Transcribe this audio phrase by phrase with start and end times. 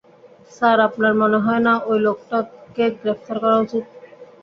[0.51, 2.37] Sir, আপনার মনে হয় না ওই লোকটা
[2.75, 3.83] কে গ্রেফতার করা উচিত।